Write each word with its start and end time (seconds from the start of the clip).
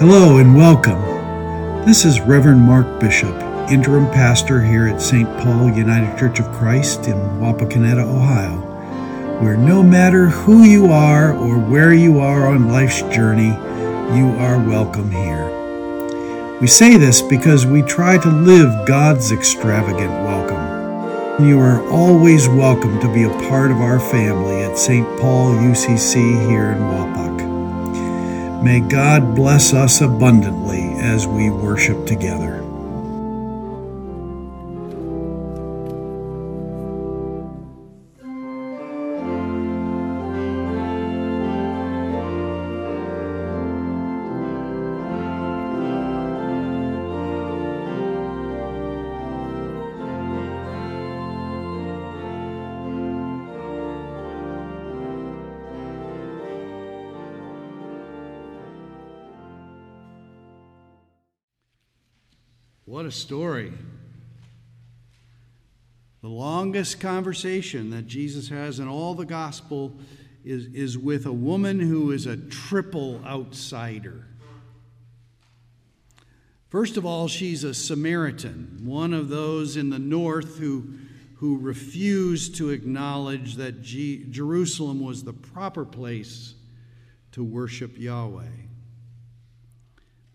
Hello 0.00 0.38
and 0.38 0.56
welcome. 0.56 0.98
This 1.84 2.06
is 2.06 2.22
Reverend 2.22 2.62
Mark 2.62 2.98
Bishop, 3.00 3.36
interim 3.68 4.06
pastor 4.06 4.62
here 4.62 4.86
at 4.86 5.02
St. 5.02 5.28
Paul 5.38 5.70
United 5.70 6.18
Church 6.18 6.40
of 6.40 6.50
Christ 6.52 7.06
in 7.06 7.16
Wapakoneta, 7.40 8.02
Ohio, 8.02 8.56
where 9.40 9.56
no 9.56 9.82
matter 9.82 10.28
who 10.28 10.62
you 10.62 10.86
are 10.92 11.36
or 11.36 11.58
where 11.58 11.92
you 11.92 12.20
are 12.20 12.46
on 12.46 12.68
life's 12.68 13.02
journey, 13.14 13.50
you 14.16 14.34
are 14.38 14.58
welcome 14.58 15.10
here. 15.10 15.48
We 16.60 16.66
say 16.66 16.96
this 16.96 17.22
because 17.22 17.66
we 17.66 17.82
try 17.82 18.18
to 18.18 18.28
live 18.28 18.86
God's 18.86 19.32
extravagant 19.32 20.10
welcome. 20.24 21.46
You 21.46 21.58
are 21.58 21.82
always 21.90 22.48
welcome 22.48 23.00
to 23.00 23.12
be 23.12 23.24
a 23.24 23.48
part 23.48 23.70
of 23.70 23.78
our 23.78 23.98
family 23.98 24.62
at 24.62 24.76
St. 24.76 25.06
Paul 25.18 25.54
UCC 25.54 26.48
here 26.48 26.72
in 26.72 26.78
Wapak. 26.78 28.62
May 28.62 28.80
God 28.80 29.34
bless 29.34 29.72
us 29.72 30.02
abundantly 30.02 30.92
as 31.00 31.26
we 31.26 31.48
worship 31.48 32.04
together. 32.06 32.59
What 62.90 63.06
a 63.06 63.12
story. 63.12 63.72
The 66.22 66.28
longest 66.28 66.98
conversation 66.98 67.90
that 67.90 68.08
Jesus 68.08 68.48
has 68.48 68.80
in 68.80 68.88
all 68.88 69.14
the 69.14 69.24
gospel 69.24 69.92
is, 70.44 70.66
is 70.74 70.98
with 70.98 71.24
a 71.24 71.32
woman 71.32 71.78
who 71.78 72.10
is 72.10 72.26
a 72.26 72.36
triple 72.36 73.22
outsider. 73.24 74.26
First 76.68 76.96
of 76.96 77.06
all, 77.06 77.28
she's 77.28 77.62
a 77.62 77.74
Samaritan, 77.74 78.80
one 78.82 79.14
of 79.14 79.28
those 79.28 79.76
in 79.76 79.90
the 79.90 80.00
north 80.00 80.58
who, 80.58 80.94
who 81.36 81.58
refused 81.58 82.56
to 82.56 82.70
acknowledge 82.70 83.54
that 83.54 83.82
G- 83.82 84.26
Jerusalem 84.30 84.98
was 84.98 85.22
the 85.22 85.32
proper 85.32 85.84
place 85.84 86.54
to 87.30 87.44
worship 87.44 87.96
Yahweh. 87.96 88.69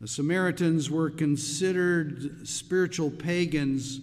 The 0.01 0.07
Samaritans 0.07 0.89
were 0.89 1.09
considered 1.09 2.47
spiritual 2.47 3.11
pagans 3.11 4.01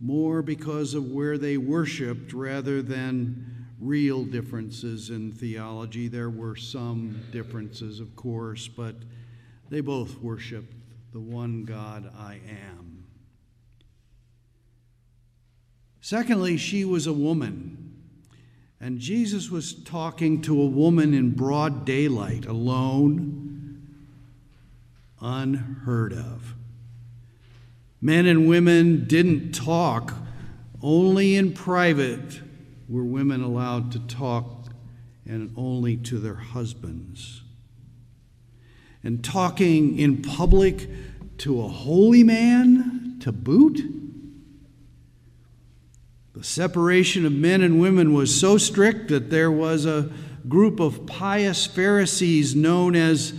more 0.00 0.42
because 0.42 0.94
of 0.94 1.12
where 1.12 1.38
they 1.38 1.56
worshiped 1.56 2.32
rather 2.32 2.82
than 2.82 3.66
real 3.80 4.24
differences 4.24 5.10
in 5.10 5.32
theology. 5.32 6.08
There 6.08 6.30
were 6.30 6.56
some 6.56 7.22
differences, 7.30 8.00
of 8.00 8.16
course, 8.16 8.66
but 8.66 8.96
they 9.70 9.80
both 9.80 10.18
worshiped 10.20 10.74
the 11.12 11.20
one 11.20 11.64
God 11.64 12.12
I 12.18 12.40
am. 12.48 13.04
Secondly, 16.00 16.56
she 16.56 16.84
was 16.84 17.06
a 17.06 17.12
woman. 17.12 17.78
And 18.80 18.98
Jesus 18.98 19.50
was 19.50 19.72
talking 19.72 20.42
to 20.42 20.60
a 20.60 20.66
woman 20.66 21.14
in 21.14 21.30
broad 21.30 21.84
daylight, 21.84 22.46
alone 22.46 23.51
unheard 25.22 26.12
of. 26.12 26.54
Men 28.00 28.26
and 28.26 28.48
women 28.48 29.04
didn't 29.06 29.52
talk, 29.52 30.14
only 30.82 31.36
in 31.36 31.52
private 31.52 32.40
were 32.88 33.04
women 33.04 33.42
allowed 33.42 33.92
to 33.92 34.00
talk, 34.00 34.66
and 35.24 35.52
only 35.56 35.96
to 35.96 36.18
their 36.18 36.34
husbands. 36.34 37.42
And 39.04 39.24
talking 39.24 39.98
in 39.98 40.20
public 40.20 40.88
to 41.38 41.62
a 41.62 41.68
holy 41.68 42.24
man 42.24 43.16
to 43.20 43.32
boot? 43.32 43.80
The 46.34 46.44
separation 46.44 47.24
of 47.24 47.32
men 47.32 47.62
and 47.62 47.80
women 47.80 48.14
was 48.14 48.38
so 48.38 48.58
strict 48.58 49.08
that 49.08 49.30
there 49.30 49.50
was 49.50 49.86
a 49.86 50.10
group 50.48 50.80
of 50.80 51.06
pious 51.06 51.66
Pharisees 51.66 52.56
known 52.56 52.96
as 52.96 53.32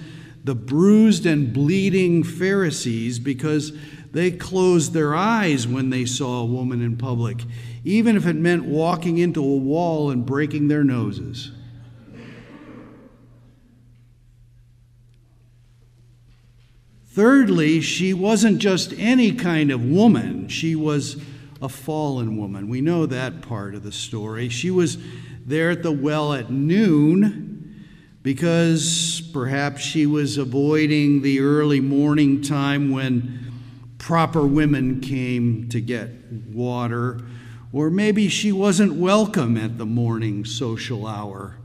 the 0.44 0.56
bruised 0.56 1.26
and 1.26 1.54
bleeding 1.54 2.24
Pharisees 2.24 3.20
because 3.20 3.72
they 4.12 4.30
closed 4.30 4.94
their 4.94 5.16
eyes 5.16 5.68
when 5.68 5.90
they 5.90 6.06
saw 6.06 6.42
a 6.42 6.46
woman 6.46 6.82
in 6.82 6.98
public, 6.98 7.42
even 7.84 8.16
if 8.16 8.28
it 8.28 8.36
meant 8.36 8.66
walking 8.66 9.18
into 9.18 9.44
a 9.44 9.58
wall 9.58 10.12
and 10.12 10.26
breaking 10.26 10.68
their 10.68 10.84
noses. 10.84 11.52
Thirdly, 17.08 17.80
she 17.80 18.14
wasn't 18.14 18.58
just 18.58 18.94
any 18.98 19.34
kind 19.34 19.72
of 19.72 19.86
woman, 19.86 20.48
she 20.48 20.76
was 20.76 21.22
a 21.62 21.70
fallen 21.70 22.38
woman. 22.38 22.68
We 22.68 22.82
know 22.82 23.06
that 23.06 23.42
part 23.42 23.76
of 23.76 23.84
the 23.84 23.92
story. 23.92 24.50
She 24.50 24.70
was 24.70 24.98
there 25.46 25.70
at 25.70 25.84
the 25.84 25.92
well 25.92 26.34
at 26.34 26.50
noon 26.52 27.53
because 28.24 29.22
perhaps 29.34 29.82
she 29.82 30.06
was 30.06 30.38
avoiding 30.38 31.22
the 31.22 31.42
early 31.42 31.82
morning 31.82 32.42
time 32.42 32.90
when 32.90 33.52
proper 33.98 34.48
women 34.48 35.02
came 35.02 35.68
to 35.68 35.82
get 35.82 36.10
water, 36.32 37.20
or 37.74 37.90
maybe 37.90 38.30
she 38.30 38.52
wasn't 38.52 38.94
welcome 38.94 39.58
at 39.58 39.78
the 39.78 39.86
morning 39.86 40.46
social 40.46 41.06
hour 41.06 41.58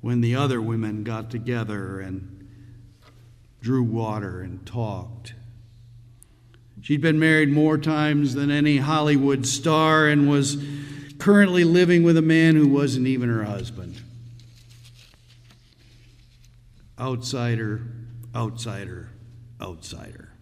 when 0.00 0.22
the 0.22 0.34
other 0.34 0.62
women 0.62 1.04
got 1.04 1.30
together 1.30 2.00
and 2.00 2.48
drew 3.60 3.82
water 3.82 4.40
and 4.40 4.64
talked. 4.66 5.34
She'd 6.80 7.02
been 7.02 7.18
married 7.18 7.50
more 7.50 7.78
times 7.78 8.34
than 8.34 8.50
any 8.50 8.78
Hollywood 8.78 9.46
star 9.46 10.08
and 10.08 10.28
was 10.28 10.56
currently 11.18 11.64
living 11.64 12.02
with 12.02 12.16
a 12.16 12.22
man 12.22 12.56
who 12.56 12.66
wasn't 12.66 13.06
even 13.06 13.28
her 13.28 13.44
husband 13.44 14.00
outsider, 16.98 17.82
outsider, 18.34 19.10
outsider. 19.60 20.32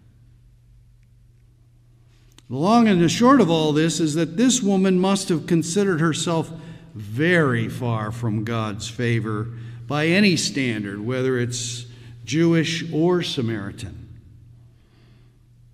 The 2.49 2.57
long 2.57 2.87
and 2.87 3.01
the 3.01 3.07
short 3.07 3.39
of 3.39 3.49
all 3.49 3.71
this 3.71 3.99
is 3.99 4.15
that 4.15 4.35
this 4.35 4.61
woman 4.61 4.99
must 4.99 5.29
have 5.29 5.47
considered 5.47 6.01
herself 6.01 6.51
very 6.93 7.69
far 7.69 8.11
from 8.11 8.43
God's 8.43 8.89
favor 8.89 9.47
by 9.87 10.07
any 10.07 10.35
standard, 10.35 10.99
whether 10.99 11.39
it's 11.39 11.85
Jewish 12.25 12.83
or 12.91 13.21
Samaritan. 13.23 14.01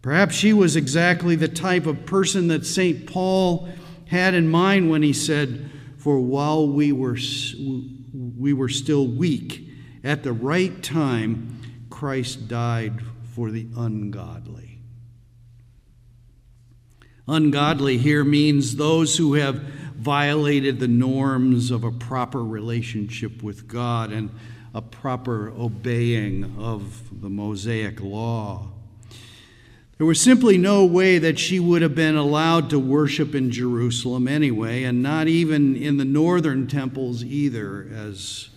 Perhaps 0.02 0.36
she 0.36 0.54
was 0.54 0.76
exactly 0.76 1.36
the 1.36 1.48
type 1.48 1.86
of 1.86 2.06
person 2.06 2.48
that 2.50 2.66
St. 2.66 3.08
Paul 3.08 3.68
had 4.08 4.34
in 4.34 4.47
mind 4.47 4.90
when 4.90 5.03
he 5.03 5.14
said, 5.14 5.70
For 5.97 6.20
while 6.20 6.68
we 6.68 6.91
were, 6.91 7.18
we 8.38 8.53
were 8.53 8.70
still 8.70 9.08
weak, 9.08 9.66
at 10.08 10.24
the 10.24 10.32
right 10.32 10.82
time, 10.82 11.59
Christ 11.90 12.48
died 12.48 13.02
for 13.36 13.52
the 13.52 13.68
ungodly. 13.76 14.80
Ungodly 17.28 17.98
here 17.98 18.24
means 18.24 18.78
those 18.78 19.18
who 19.18 19.34
have 19.34 19.56
violated 19.98 20.80
the 20.80 20.88
norms 20.88 21.72
of 21.72 21.84
a 21.84 21.92
proper 21.92 22.42
relationship 22.42 23.44
with 23.44 23.68
God 23.68 24.14
and 24.14 24.30
a 24.74 24.82
proper 24.82 25.50
obeying 25.50 26.56
of 26.58 27.22
the 27.22 27.30
Mosaic 27.30 28.00
law. 28.00 28.70
There 29.98 30.08
was 30.08 30.22
simply 30.22 30.58
no 30.58 30.86
way 30.86 31.18
that 31.18 31.38
she 31.38 31.59
would 31.59 31.82
have 31.82 31.96
been 31.96 32.16
allowed 32.16 32.70
to 32.70 32.80
worship 32.80 33.36
in 33.36 33.52
Jerusalem 33.52 34.28
anyway, 34.28 34.84
and 34.84 35.04
not 35.04 35.28
even 35.28 35.76
in 35.76 35.98
the 35.98 36.06
northern 36.06 36.68
temples 36.68 37.24
either, 37.26 37.90
as 37.94 38.50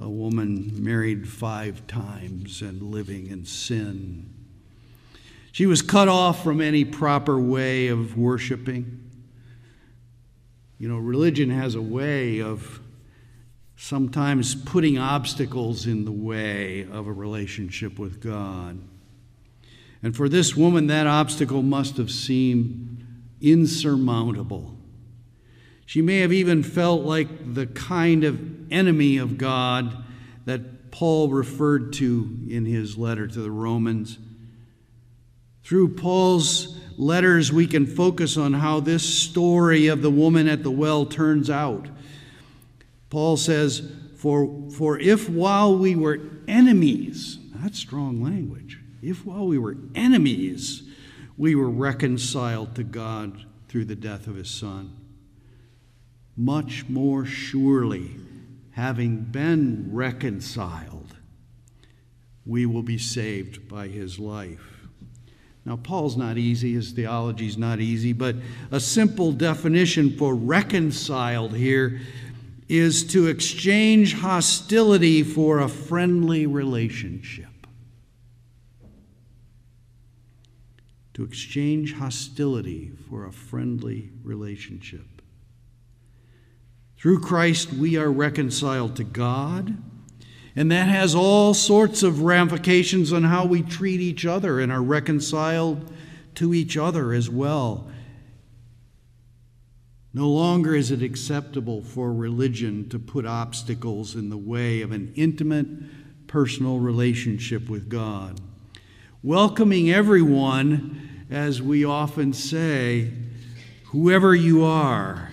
a 0.00 0.08
woman 0.08 0.72
married 0.82 1.28
five 1.28 1.86
times 1.86 2.62
and 2.62 2.82
living 2.82 3.26
in 3.28 3.44
sin. 3.44 4.32
She 5.50 5.66
was 5.66 5.82
cut 5.82 6.06
off 6.06 6.44
from 6.44 6.60
any 6.60 6.84
proper 6.84 7.38
way 7.40 7.88
of 7.88 8.16
worshiping. 8.16 9.10
You 10.78 10.88
know, 10.88 10.98
religion 10.98 11.50
has 11.50 11.74
a 11.74 11.82
way 11.82 12.40
of 12.40 12.80
sometimes 13.76 14.54
putting 14.54 14.98
obstacles 14.98 15.86
in 15.86 16.04
the 16.04 16.12
way 16.12 16.82
of 16.82 17.08
a 17.08 17.12
relationship 17.12 17.98
with 17.98 18.20
God. 18.20 18.78
And 20.02 20.16
for 20.16 20.28
this 20.28 20.54
woman, 20.54 20.86
that 20.86 21.08
obstacle 21.08 21.62
must 21.62 21.96
have 21.96 22.10
seemed 22.10 23.04
insurmountable. 23.40 24.77
She 25.88 26.02
may 26.02 26.18
have 26.18 26.34
even 26.34 26.62
felt 26.62 27.06
like 27.06 27.54
the 27.54 27.66
kind 27.66 28.22
of 28.22 28.70
enemy 28.70 29.16
of 29.16 29.38
God 29.38 30.04
that 30.44 30.90
Paul 30.90 31.30
referred 31.30 31.94
to 31.94 32.40
in 32.46 32.66
his 32.66 32.98
letter 32.98 33.26
to 33.26 33.40
the 33.40 33.50
Romans. 33.50 34.18
Through 35.64 35.94
Paul's 35.94 36.78
letters, 36.98 37.50
we 37.50 37.66
can 37.66 37.86
focus 37.86 38.36
on 38.36 38.52
how 38.52 38.80
this 38.80 39.02
story 39.02 39.86
of 39.86 40.02
the 40.02 40.10
woman 40.10 40.46
at 40.46 40.62
the 40.62 40.70
well 40.70 41.06
turns 41.06 41.48
out. 41.48 41.88
Paul 43.08 43.38
says, 43.38 43.90
For, 44.18 44.68
for 44.70 44.98
if 44.98 45.30
while 45.30 45.74
we 45.74 45.96
were 45.96 46.20
enemies, 46.46 47.38
that's 47.54 47.78
strong 47.78 48.22
language, 48.22 48.78
if 49.00 49.24
while 49.24 49.46
we 49.46 49.56
were 49.56 49.78
enemies, 49.94 50.82
we 51.38 51.54
were 51.54 51.70
reconciled 51.70 52.74
to 52.74 52.84
God 52.84 53.46
through 53.68 53.86
the 53.86 53.96
death 53.96 54.26
of 54.26 54.36
his 54.36 54.50
Son, 54.50 54.94
much 56.38 56.88
more 56.88 57.26
surely, 57.26 58.14
having 58.70 59.18
been 59.18 59.90
reconciled, 59.92 61.16
we 62.46 62.64
will 62.64 62.84
be 62.84 62.96
saved 62.96 63.68
by 63.68 63.88
his 63.88 64.20
life. 64.20 64.86
Now, 65.64 65.76
Paul's 65.76 66.16
not 66.16 66.38
easy, 66.38 66.74
his 66.74 66.92
theology's 66.92 67.58
not 67.58 67.80
easy, 67.80 68.12
but 68.12 68.36
a 68.70 68.78
simple 68.78 69.32
definition 69.32 70.16
for 70.16 70.34
reconciled 70.34 71.54
here 71.54 72.00
is 72.68 73.02
to 73.08 73.26
exchange 73.26 74.14
hostility 74.14 75.24
for 75.24 75.58
a 75.58 75.68
friendly 75.68 76.46
relationship. 76.46 77.46
To 81.14 81.24
exchange 81.24 81.94
hostility 81.94 82.92
for 83.10 83.26
a 83.26 83.32
friendly 83.32 84.10
relationship. 84.22 85.17
Through 86.98 87.20
Christ, 87.20 87.72
we 87.72 87.96
are 87.96 88.10
reconciled 88.10 88.96
to 88.96 89.04
God 89.04 89.76
and 90.58 90.72
that 90.72 90.88
has 90.88 91.14
all 91.14 91.54
sorts 91.54 92.02
of 92.02 92.22
ramifications 92.22 93.12
on 93.12 93.22
how 93.22 93.44
we 93.44 93.62
treat 93.62 94.00
each 94.00 94.26
other 94.26 94.58
and 94.58 94.72
are 94.72 94.82
reconciled 94.82 95.88
to 96.34 96.52
each 96.52 96.76
other 96.76 97.12
as 97.12 97.30
well. 97.30 97.88
No 100.12 100.28
longer 100.28 100.74
is 100.74 100.90
it 100.90 101.00
acceptable 101.00 101.80
for 101.80 102.12
religion 102.12 102.88
to 102.88 102.98
put 102.98 103.24
obstacles 103.24 104.16
in 104.16 104.30
the 104.30 104.36
way 104.36 104.80
of 104.80 104.90
an 104.90 105.12
intimate, 105.14 105.68
personal 106.26 106.80
relationship 106.80 107.68
with 107.68 107.88
God. 107.88 108.40
Welcoming 109.22 109.92
everyone, 109.92 111.26
as 111.30 111.62
we 111.62 111.84
often 111.84 112.32
say, 112.32 113.12
whoever 113.84 114.34
you 114.34 114.64
are, 114.64 115.27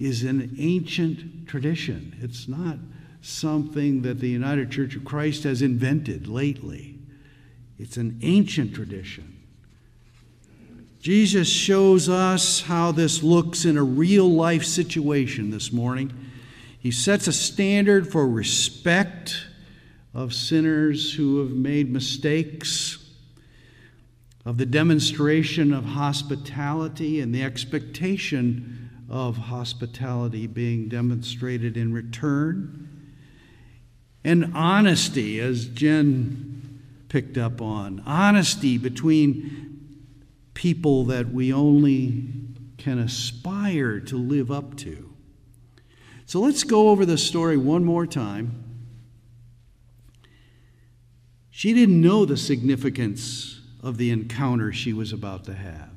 is 0.00 0.24
an 0.24 0.56
ancient 0.58 1.46
tradition. 1.46 2.16
It's 2.20 2.48
not 2.48 2.78
something 3.20 4.00
that 4.02 4.18
the 4.18 4.30
United 4.30 4.70
Church 4.70 4.96
of 4.96 5.04
Christ 5.04 5.44
has 5.44 5.60
invented 5.60 6.26
lately. 6.26 6.98
It's 7.78 7.98
an 7.98 8.18
ancient 8.22 8.74
tradition. 8.74 9.36
Jesus 11.00 11.48
shows 11.48 12.08
us 12.08 12.62
how 12.62 12.92
this 12.92 13.22
looks 13.22 13.64
in 13.64 13.76
a 13.76 13.82
real 13.82 14.30
life 14.30 14.64
situation 14.64 15.50
this 15.50 15.72
morning. 15.72 16.12
He 16.78 16.90
sets 16.90 17.26
a 17.26 17.32
standard 17.32 18.10
for 18.10 18.26
respect 18.26 19.44
of 20.14 20.34
sinners 20.34 21.12
who 21.12 21.40
have 21.40 21.50
made 21.50 21.90
mistakes, 21.90 22.98
of 24.46 24.56
the 24.56 24.66
demonstration 24.66 25.74
of 25.74 25.84
hospitality 25.84 27.20
and 27.20 27.34
the 27.34 27.42
expectation 27.42 28.79
of 29.10 29.36
hospitality 29.36 30.46
being 30.46 30.88
demonstrated 30.88 31.76
in 31.76 31.92
return 31.92 32.86
and 34.24 34.52
honesty, 34.54 35.40
as 35.40 35.66
Jen 35.66 36.82
picked 37.08 37.38
up 37.38 37.60
on 37.60 38.02
honesty 38.04 38.76
between 38.76 39.96
people 40.54 41.04
that 41.06 41.32
we 41.32 41.52
only 41.52 42.24
can 42.76 42.98
aspire 42.98 43.98
to 44.00 44.16
live 44.16 44.50
up 44.50 44.76
to. 44.76 45.12
So 46.26 46.40
let's 46.40 46.64
go 46.64 46.90
over 46.90 47.04
the 47.04 47.18
story 47.18 47.56
one 47.56 47.84
more 47.84 48.06
time. 48.06 48.64
She 51.50 51.72
didn't 51.72 52.00
know 52.00 52.24
the 52.24 52.36
significance 52.36 53.60
of 53.82 53.96
the 53.96 54.10
encounter 54.10 54.72
she 54.72 54.92
was 54.92 55.12
about 55.12 55.44
to 55.44 55.54
have. 55.54 55.89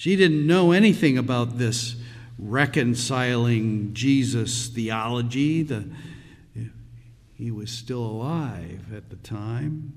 She 0.00 0.16
didn't 0.16 0.46
know 0.46 0.72
anything 0.72 1.18
about 1.18 1.58
this 1.58 1.94
reconciling 2.38 3.92
Jesus 3.92 4.68
theology, 4.68 5.62
the 5.62 5.90
he 7.34 7.50
was 7.50 7.70
still 7.70 8.02
alive 8.02 8.94
at 8.94 9.10
the 9.10 9.16
time 9.16 9.92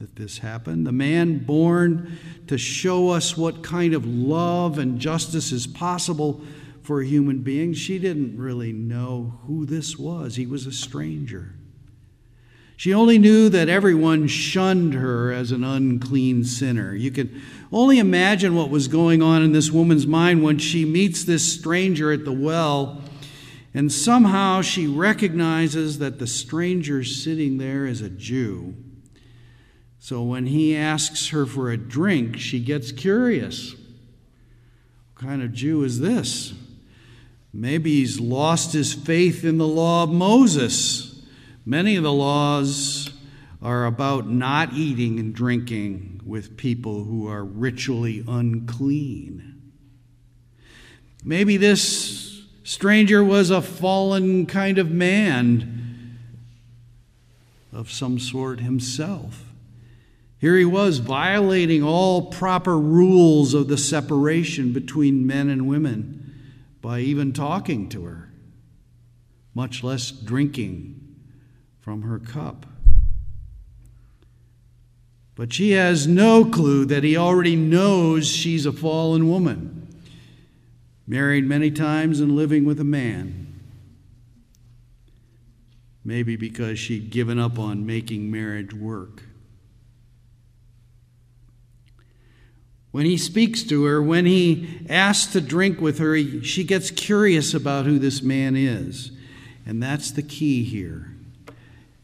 that 0.00 0.16
this 0.16 0.38
happened. 0.38 0.84
The 0.84 0.90
man 0.90 1.38
born 1.38 2.18
to 2.48 2.58
show 2.58 3.10
us 3.10 3.36
what 3.36 3.62
kind 3.62 3.94
of 3.94 4.04
love 4.04 4.78
and 4.78 4.98
justice 4.98 5.52
is 5.52 5.68
possible 5.68 6.42
for 6.82 7.00
a 7.00 7.06
human 7.06 7.42
being. 7.42 7.74
She 7.74 8.00
didn't 8.00 8.36
really 8.36 8.72
know 8.72 9.38
who 9.46 9.66
this 9.66 9.96
was, 9.96 10.34
he 10.34 10.46
was 10.46 10.66
a 10.66 10.72
stranger. 10.72 11.54
She 12.76 12.92
only 12.92 13.18
knew 13.18 13.48
that 13.48 13.68
everyone 13.68 14.26
shunned 14.26 14.94
her 14.94 15.32
as 15.32 15.52
an 15.52 15.62
unclean 15.62 16.44
sinner. 16.44 16.94
You 16.94 17.10
can 17.10 17.42
only 17.72 17.98
imagine 17.98 18.54
what 18.54 18.70
was 18.70 18.88
going 18.88 19.22
on 19.22 19.42
in 19.42 19.52
this 19.52 19.70
woman's 19.70 20.06
mind 20.06 20.42
when 20.42 20.58
she 20.58 20.84
meets 20.84 21.24
this 21.24 21.52
stranger 21.52 22.12
at 22.12 22.24
the 22.24 22.32
well 22.32 23.02
and 23.74 23.90
somehow 23.90 24.62
she 24.62 24.86
recognizes 24.86 25.98
that 25.98 26.20
the 26.20 26.28
stranger 26.28 27.02
sitting 27.02 27.58
there 27.58 27.86
is 27.86 28.00
a 28.00 28.08
Jew. 28.08 28.76
So 29.98 30.22
when 30.22 30.46
he 30.46 30.76
asks 30.76 31.30
her 31.30 31.44
for 31.44 31.70
a 31.70 31.76
drink, 31.76 32.38
she 32.38 32.60
gets 32.60 32.92
curious. 32.92 33.72
What 35.14 35.28
kind 35.28 35.42
of 35.42 35.52
Jew 35.52 35.82
is 35.82 35.98
this? 35.98 36.54
Maybe 37.52 37.96
he's 37.96 38.20
lost 38.20 38.72
his 38.72 38.94
faith 38.94 39.44
in 39.44 39.58
the 39.58 39.66
law 39.66 40.04
of 40.04 40.10
Moses. 40.10 41.13
Many 41.66 41.96
of 41.96 42.02
the 42.02 42.12
laws 42.12 43.10
are 43.62 43.86
about 43.86 44.28
not 44.28 44.74
eating 44.74 45.18
and 45.18 45.34
drinking 45.34 46.20
with 46.24 46.58
people 46.58 47.04
who 47.04 47.26
are 47.26 47.42
ritually 47.42 48.22
unclean. 48.28 49.72
Maybe 51.24 51.56
this 51.56 52.42
stranger 52.64 53.24
was 53.24 53.48
a 53.48 53.62
fallen 53.62 54.44
kind 54.44 54.76
of 54.78 54.90
man 54.90 56.18
of 57.72 57.90
some 57.90 58.18
sort 58.18 58.60
himself. 58.60 59.44
Here 60.38 60.58
he 60.58 60.66
was 60.66 60.98
violating 60.98 61.82
all 61.82 62.26
proper 62.30 62.78
rules 62.78 63.54
of 63.54 63.68
the 63.68 63.78
separation 63.78 64.74
between 64.74 65.26
men 65.26 65.48
and 65.48 65.66
women 65.66 66.34
by 66.82 67.00
even 67.00 67.32
talking 67.32 67.88
to 67.88 68.04
her, 68.04 68.30
much 69.54 69.82
less 69.82 70.10
drinking 70.10 71.03
from 71.84 72.00
her 72.00 72.18
cup. 72.18 72.64
But 75.34 75.52
she 75.52 75.72
has 75.72 76.06
no 76.06 76.46
clue 76.46 76.86
that 76.86 77.04
he 77.04 77.14
already 77.14 77.56
knows 77.56 78.26
she's 78.26 78.64
a 78.64 78.72
fallen 78.72 79.28
woman 79.28 79.86
married 81.06 81.44
many 81.44 81.70
times 81.70 82.20
and 82.20 82.34
living 82.34 82.64
with 82.64 82.80
a 82.80 82.84
man. 82.84 83.60
Maybe 86.02 86.36
because 86.36 86.78
she'd 86.78 87.10
given 87.10 87.38
up 87.38 87.58
on 87.58 87.84
making 87.84 88.30
marriage 88.30 88.72
work. 88.72 89.24
When 92.92 93.04
he 93.04 93.18
speaks 93.18 93.62
to 93.64 93.84
her, 93.84 94.02
when 94.02 94.24
he 94.24 94.86
asks 94.88 95.30
to 95.34 95.42
drink 95.42 95.82
with 95.82 95.98
her, 95.98 96.18
she 96.42 96.64
gets 96.64 96.90
curious 96.90 97.52
about 97.52 97.84
who 97.84 97.98
this 97.98 98.22
man 98.22 98.56
is. 98.56 99.10
And 99.66 99.82
that's 99.82 100.10
the 100.10 100.22
key 100.22 100.64
here. 100.64 101.13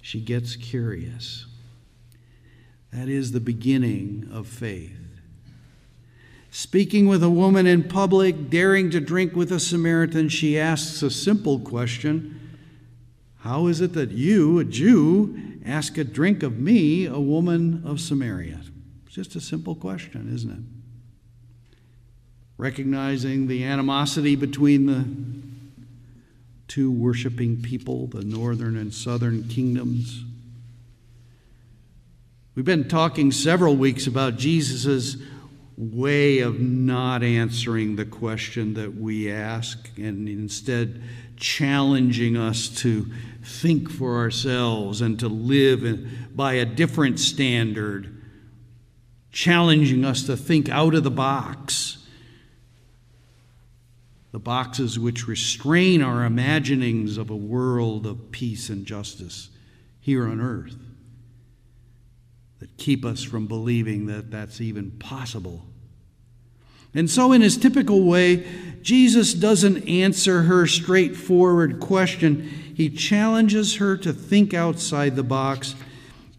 She 0.01 0.21
gets 0.21 0.57
curious. 0.57 1.47
That 2.93 3.09
is 3.09 3.33
the 3.33 3.41
beginning 3.41 4.29
of 4.33 4.47
faith 4.47 5.01
Speaking 6.51 7.07
with 7.07 7.23
a 7.23 7.31
woman 7.31 7.67
in 7.67 7.85
public, 7.85 8.51
daring 8.51 8.91
to 8.91 9.01
drink 9.01 9.37
with 9.37 9.53
a 9.53 9.61
Samaritan, 9.61 10.29
she 10.29 10.59
asks 10.59 11.01
a 11.03 11.11
simple 11.11 11.61
question 11.61 12.59
How 13.39 13.69
is 13.69 13.81
it 13.81 13.93
that 13.93 14.11
you, 14.11 14.59
a 14.59 14.65
Jew, 14.65 15.61
ask 15.65 15.97
a 15.97 16.05
drink 16.05 16.43
of 16.43 16.59
me, 16.59 17.07
a 17.07 17.21
woman 17.21 17.83
of 17.87 18.01
Samaria? 18.01 18.61
It's 19.07 19.15
just 19.15 19.37
a 19.37 19.41
simple 19.41 19.77
question, 19.77 20.33
isn't 20.33 20.51
it? 20.51 20.63
recognizing 22.59 23.47
the 23.47 23.65
animosity 23.65 24.37
between 24.37 24.85
the 24.85 25.07
two 26.71 26.93
worshiping 26.93 27.61
people, 27.61 28.07
the 28.07 28.23
northern 28.23 28.77
and 28.77 28.95
southern 28.95 29.43
kingdoms. 29.49 30.25
We've 32.55 32.65
been 32.65 32.89
talking 32.89 33.33
several 33.33 33.77
weeks 33.77 34.07
about 34.07 34.37
Jesus' 34.37 35.17
way 35.77 36.39
of 36.39 36.61
not 36.61 37.25
answering 37.25 37.97
the 37.97 38.05
question 38.05 38.75
that 38.75 38.95
we 38.95 39.33
ask 39.33 39.91
and 39.97 40.29
instead 40.29 41.03
challenging 41.37 42.37
us 42.37 42.69
to 42.69 43.07
think 43.43 43.91
for 43.91 44.19
ourselves 44.19 45.01
and 45.01 45.19
to 45.19 45.29
live 45.29 46.37
by 46.37 46.53
a 46.53 46.65
different 46.65 47.19
standard, 47.19 48.23
challenging 49.33 50.05
us 50.05 50.23
to 50.25 50.37
think 50.37 50.69
out 50.69 50.95
of 50.95 51.03
the 51.03 51.11
box. 51.11 51.97
The 54.33 54.39
boxes 54.39 54.99
which 54.99 55.27
restrain 55.27 56.03
our 56.03 56.25
imaginings 56.25 57.17
of 57.17 57.31
a 57.31 57.37
world 57.37 58.07
of 58.07 58.31
peace 58.31 58.69
and 58.69 58.87
justice 58.87 59.49
here 60.01 60.27
on 60.27 60.41
earth, 60.41 60.77
that 62.61 62.77
keep 62.77 63.05
us 63.05 63.23
from 63.23 63.47
believing 63.47 64.07
that 64.07 64.31
that's 64.31 64.61
even 64.61 64.93
possible 64.93 65.65
and 66.95 67.09
so, 67.09 67.33
in 67.33 67.41
his 67.41 67.57
typical 67.57 68.03
way, 68.05 68.45
Jesus 68.83 69.33
doesn't 69.33 69.89
answer 69.89 70.43
her 70.43 70.67
straightforward 70.67 71.79
question. 71.79 72.43
He 72.75 72.91
challenges 72.91 73.77
her 73.77 73.97
to 73.99 74.13
think 74.13 74.55
outside 74.55 75.15
the 75.15 75.23
box. 75.23 75.77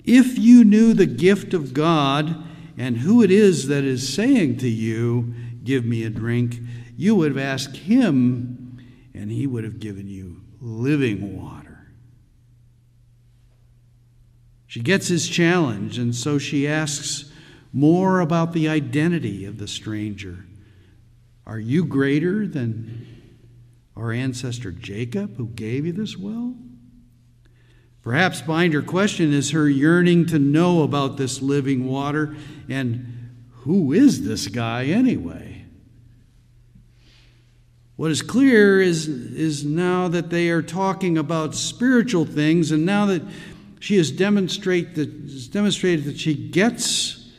If 0.04 0.38
you 0.38 0.64
knew 0.64 0.94
the 0.94 1.06
gift 1.06 1.54
of 1.54 1.74
God 1.74 2.36
and 2.78 2.98
who 2.98 3.24
it 3.24 3.32
is 3.32 3.68
that 3.68 3.84
is 3.84 4.12
saying 4.14 4.58
to 4.58 4.68
you, 4.68 5.34
Give 5.64 5.86
me 5.86 6.04
a 6.04 6.10
drink, 6.10 6.58
you 7.02 7.16
would 7.16 7.32
have 7.32 7.44
asked 7.44 7.78
him, 7.78 8.78
and 9.16 9.32
he 9.32 9.48
would 9.48 9.64
have 9.64 9.80
given 9.80 10.08
you 10.08 10.40
living 10.60 11.36
water. 11.36 11.92
She 14.68 14.82
gets 14.82 15.08
his 15.08 15.28
challenge, 15.28 15.98
and 15.98 16.14
so 16.16 16.38
she 16.38 16.68
asks 16.68 17.32
more 17.74 18.20
about 18.20 18.54
the 18.54 18.70
identity 18.70 19.46
of 19.46 19.58
the 19.58 19.68
stranger. 19.68 20.46
Are 21.48 21.58
you 21.58 21.86
greater 21.86 22.46
than 22.46 23.08
our 23.98 24.12
ancestor 24.12 24.72
Jacob 24.72 25.38
who 25.38 25.48
gave 25.48 25.88
you 25.88 25.94
this 25.94 26.16
well? 26.16 26.54
Perhaps 28.04 28.44
behind 28.44 28.76
her 28.76 28.84
question 28.84 29.34
is 29.34 29.50
her 29.50 29.68
yearning 29.68 30.28
to 30.28 30.38
know 30.38 30.84
about 30.84 31.18
this 31.18 31.42
living 31.42 31.88
water 31.88 32.36
and 32.70 33.48
who 33.50 33.92
is 33.92 34.24
this 34.24 34.48
guy 34.48 34.86
anyway? 34.86 35.51
What 38.02 38.10
is 38.10 38.24
clear 38.24 38.82
is, 38.82 39.08
is 39.08 39.64
now 39.64 40.08
that 40.08 40.32
they 40.32 40.50
are 40.50 40.64
talking 40.64 41.20
about 41.20 41.54
spiritual 41.54 42.26
things, 42.26 42.72
and 42.72 42.84
now 42.84 43.06
that 43.06 43.22
she 43.80 43.98
has 43.98 44.10
that, 44.96 45.52
demonstrated 45.52 46.06
that 46.06 46.20
she 46.20 46.34
gets 46.34 47.30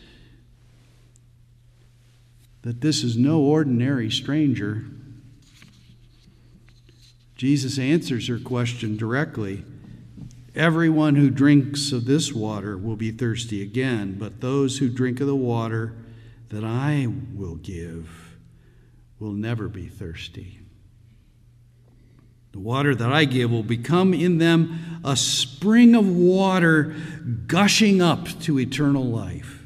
that 2.62 2.80
this 2.80 3.02
is 3.02 3.16
no 3.16 3.40
ordinary 3.40 4.08
stranger. 4.08 4.84
Jesus 7.34 7.76
answers 7.76 8.28
her 8.28 8.38
question 8.38 8.96
directly. 8.96 9.64
Everyone 10.54 11.16
who 11.16 11.28
drinks 11.28 11.90
of 11.90 12.04
this 12.04 12.32
water 12.32 12.78
will 12.78 12.94
be 12.94 13.10
thirsty 13.10 13.62
again, 13.62 14.16
but 14.16 14.40
those 14.40 14.78
who 14.78 14.88
drink 14.88 15.20
of 15.20 15.26
the 15.26 15.34
water 15.34 15.96
that 16.50 16.62
I 16.62 17.08
will 17.34 17.56
give 17.56 18.21
will 19.22 19.32
never 19.32 19.68
be 19.68 19.86
thirsty. 19.86 20.58
The 22.50 22.58
water 22.58 22.92
that 22.92 23.12
I 23.12 23.24
give 23.24 23.52
will 23.52 23.62
become 23.62 24.12
in 24.12 24.38
them 24.38 25.00
a 25.04 25.16
spring 25.16 25.94
of 25.94 26.08
water 26.08 26.96
gushing 27.46 28.02
up 28.02 28.26
to 28.40 28.58
eternal 28.58 29.04
life. 29.04 29.62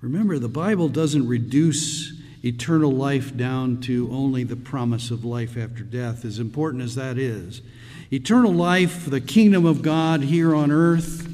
Remember, 0.00 0.40
the 0.40 0.48
Bible 0.48 0.88
doesn't 0.88 1.28
reduce 1.28 2.20
eternal 2.44 2.90
life 2.90 3.36
down 3.36 3.80
to 3.82 4.10
only 4.10 4.42
the 4.42 4.56
promise 4.56 5.12
of 5.12 5.24
life 5.24 5.56
after 5.56 5.84
death, 5.84 6.24
as 6.24 6.40
important 6.40 6.82
as 6.82 6.96
that 6.96 7.16
is. 7.16 7.62
Eternal 8.10 8.52
life, 8.52 9.06
the 9.06 9.20
kingdom 9.20 9.64
of 9.64 9.82
God 9.82 10.22
here 10.22 10.52
on 10.52 10.72
earth, 10.72 11.31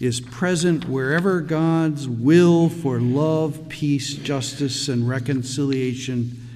is 0.00 0.20
present 0.20 0.88
wherever 0.88 1.40
God's 1.40 2.08
will 2.08 2.68
for 2.68 3.00
love, 3.00 3.68
peace, 3.68 4.14
justice, 4.14 4.88
and 4.88 5.08
reconciliation 5.08 6.48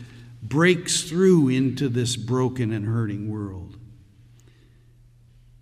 breaks 0.43 1.03
through 1.03 1.49
into 1.49 1.89
this 1.89 2.15
broken 2.15 2.73
and 2.73 2.87
hurting 2.87 3.31
world. 3.31 3.77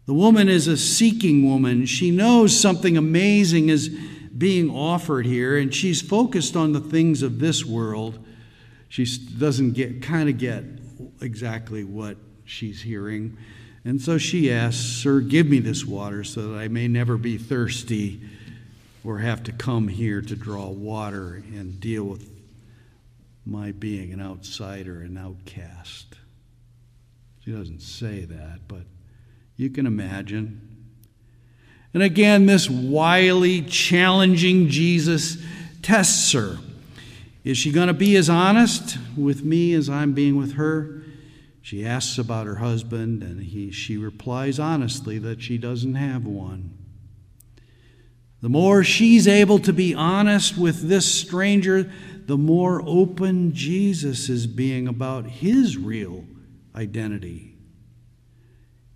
The 0.07 0.15
woman 0.15 0.49
is 0.49 0.67
a 0.67 0.77
seeking 0.77 1.49
woman. 1.49 1.87
She 1.87 2.11
knows 2.11 2.59
something 2.59 2.97
amazing 2.97 3.69
is 3.69 3.89
being 4.37 4.69
offered 4.71 5.25
here, 5.27 5.57
and 5.57 5.73
she's 5.73 6.03
focused 6.03 6.57
on 6.57 6.73
the 6.73 6.81
things 6.81 7.23
of 7.23 7.39
this 7.39 7.65
world. 7.65 8.19
She 8.89 9.07
doesn't 9.39 9.73
get 9.73 10.03
kind 10.03 10.29
of 10.29 10.37
get 10.37 10.65
exactly 11.21 11.85
what 11.85 12.17
she's 12.45 12.83
hearing. 12.83 13.39
And 13.85 14.01
so 14.01 14.19
she 14.19 14.53
asks, 14.53 14.81
Sir, 14.81 15.21
give 15.21 15.47
me 15.47 15.59
this 15.59 15.85
water 15.85 16.23
so 16.25 16.49
that 16.49 16.59
I 16.59 16.69
may 16.69 16.87
never 16.87 17.17
be 17.17 17.39
thirsty 17.39 18.21
or 19.05 19.19
have 19.19 19.43
to 19.45 19.53
come 19.53 19.89
here 19.89 20.21
to 20.21 20.37
draw 20.37 20.69
water 20.69 21.43
and 21.53 21.81
deal 21.81 22.05
with 22.05 22.29
my 23.47 23.73
being 23.73 24.13
an 24.13 24.21
outsider, 24.21 25.01
an 25.01 25.17
outcast. 25.17 26.15
She 27.45 27.53
doesn't 27.53 27.81
say 27.81 28.27
that, 28.27 28.61
but 28.69 28.83
you 29.57 29.71
can 29.71 29.87
imagine. 29.87 30.61
And 31.95 32.03
again, 32.03 32.47
this 32.47 32.69
wily, 32.69 33.63
challenging 33.63 34.69
Jesus 34.69 35.39
tests 35.83 36.33
her. 36.33 36.59
Is 37.43 37.57
she 37.57 37.73
going 37.73 37.89
to 37.89 37.95
be 37.95 38.17
as 38.17 38.29
honest 38.29 38.99
with 39.17 39.43
me 39.43 39.73
as 39.73 39.89
I'm 39.89 40.13
being 40.13 40.37
with 40.37 40.53
her? 40.53 41.00
She 41.71 41.87
asks 41.87 42.19
about 42.19 42.49
her 42.49 42.57
husband, 42.57 43.23
and 43.23 43.41
he, 43.41 43.71
she 43.71 43.97
replies 43.97 44.59
honestly 44.59 45.21
that 45.21 45.41
she 45.41 45.57
doesn't 45.57 45.95
have 45.95 46.27
one. 46.27 46.77
The 48.43 48.49
more 48.49 48.83
she's 48.83 49.29
able 49.29 49.61
to 49.61 49.73
be 49.73 49.95
honest 49.95 50.59
with 50.59 50.89
this 50.89 51.07
stranger, 51.07 51.89
the 52.27 52.37
more 52.37 52.83
open 52.85 53.55
Jesus 53.55 54.29
is 54.29 54.49
being 54.49 54.89
about 54.89 55.27
his 55.27 55.77
real 55.77 56.25
identity. 56.75 57.55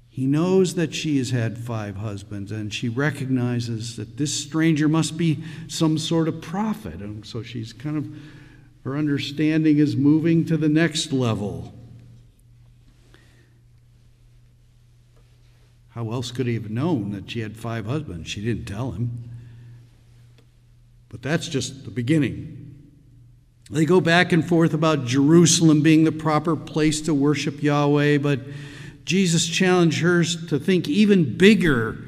He 0.08 0.26
knows 0.26 0.74
that 0.74 0.92
she 0.92 1.18
has 1.18 1.30
had 1.30 1.56
five 1.56 1.98
husbands, 1.98 2.50
and 2.50 2.74
she 2.74 2.88
recognizes 2.88 3.94
that 3.94 4.16
this 4.16 4.34
stranger 4.34 4.88
must 4.88 5.16
be 5.16 5.44
some 5.68 5.96
sort 5.96 6.26
of 6.26 6.42
prophet. 6.42 6.96
And 6.96 7.24
so 7.24 7.44
she's 7.44 7.72
kind 7.72 7.96
of, 7.96 8.08
her 8.82 8.96
understanding 8.96 9.78
is 9.78 9.94
moving 9.94 10.44
to 10.46 10.56
the 10.56 10.68
next 10.68 11.12
level. 11.12 11.72
How 15.94 16.10
else 16.10 16.32
could 16.32 16.48
he 16.48 16.54
have 16.54 16.70
known 16.70 17.12
that 17.12 17.30
she 17.30 17.38
had 17.38 17.56
five 17.56 17.86
husbands? 17.86 18.28
She 18.28 18.44
didn't 18.44 18.64
tell 18.64 18.90
him. 18.90 19.30
But 21.08 21.22
that's 21.22 21.46
just 21.46 21.84
the 21.84 21.92
beginning. 21.92 22.74
They 23.70 23.84
go 23.84 24.00
back 24.00 24.32
and 24.32 24.44
forth 24.44 24.74
about 24.74 25.04
Jerusalem 25.04 25.82
being 25.82 26.02
the 26.02 26.10
proper 26.10 26.56
place 26.56 27.00
to 27.02 27.14
worship 27.14 27.62
Yahweh, 27.62 28.18
but 28.18 28.40
Jesus 29.04 29.46
challenged 29.46 30.00
her 30.00 30.24
to 30.24 30.58
think 30.58 30.88
even 30.88 31.38
bigger 31.38 31.98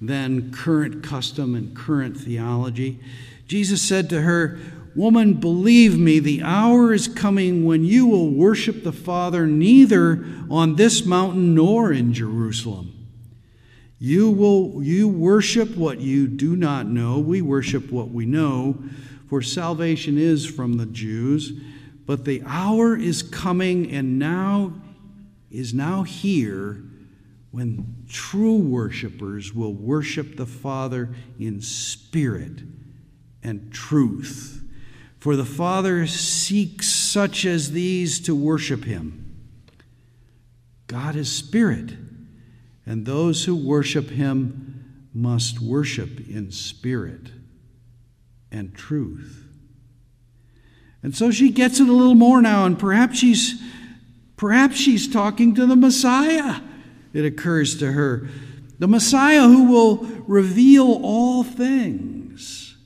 than 0.00 0.52
current 0.52 1.02
custom 1.02 1.56
and 1.56 1.74
current 1.74 2.16
theology. 2.16 3.00
Jesus 3.48 3.82
said 3.82 4.08
to 4.10 4.22
her, 4.22 4.58
Woman, 4.94 5.34
believe 5.34 5.98
me, 5.98 6.20
the 6.20 6.42
hour 6.42 6.94
is 6.94 7.08
coming 7.08 7.64
when 7.64 7.84
you 7.84 8.06
will 8.06 8.30
worship 8.30 8.84
the 8.84 8.92
Father 8.92 9.48
neither 9.48 10.24
on 10.48 10.76
this 10.76 11.04
mountain 11.04 11.56
nor 11.56 11.92
in 11.92 12.14
Jerusalem. 12.14 12.95
You 13.98 14.30
will 14.30 14.82
you 14.82 15.08
worship 15.08 15.76
what 15.76 16.00
you 16.00 16.26
do 16.26 16.54
not 16.56 16.86
know. 16.86 17.18
We 17.18 17.40
worship 17.40 17.90
what 17.90 18.10
we 18.10 18.26
know, 18.26 18.82
for 19.28 19.40
salvation 19.42 20.18
is 20.18 20.44
from 20.44 20.74
the 20.74 20.86
Jews. 20.86 21.52
But 22.04 22.24
the 22.24 22.42
hour 22.46 22.96
is 22.96 23.22
coming, 23.22 23.90
and 23.90 24.18
now 24.18 24.74
is 25.50 25.74
now 25.74 26.02
here 26.02 26.82
when 27.50 28.04
true 28.08 28.58
worshipers 28.58 29.54
will 29.54 29.72
worship 29.72 30.36
the 30.36 30.46
Father 30.46 31.14
in 31.38 31.60
spirit 31.62 32.62
and 33.42 33.72
truth. 33.72 34.62
For 35.18 35.36
the 35.36 35.44
Father 35.44 36.06
seeks 36.06 36.86
such 36.88 37.44
as 37.46 37.72
these 37.72 38.20
to 38.20 38.36
worship 38.36 38.84
him. 38.84 39.34
God 40.86 41.16
is 41.16 41.32
spirit, 41.32 41.92
and 42.86 43.04
those 43.04 43.44
who 43.44 43.56
worship 43.56 44.10
him 44.10 45.08
must 45.12 45.60
worship 45.60 46.20
in 46.28 46.50
spirit 46.52 47.30
and 48.52 48.74
truth. 48.74 49.44
And 51.02 51.14
so 51.14 51.30
she 51.30 51.50
gets 51.50 51.80
it 51.80 51.88
a 51.88 51.92
little 51.92 52.14
more 52.14 52.40
now, 52.40 52.64
and 52.64 52.78
perhaps 52.78 53.18
she's 53.18 53.60
perhaps 54.36 54.76
she's 54.76 55.08
talking 55.08 55.54
to 55.54 55.66
the 55.66 55.76
Messiah. 55.76 56.60
It 57.12 57.24
occurs 57.24 57.78
to 57.78 57.92
her. 57.92 58.28
The 58.78 58.88
Messiah 58.88 59.42
who 59.42 59.64
will 59.70 59.96
reveal 60.26 61.00
all 61.02 61.42
things. 61.42 62.76